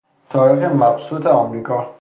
[0.29, 1.85] تاریخ مبسوط امریکا